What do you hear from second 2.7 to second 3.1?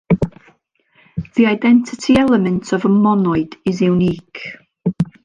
of a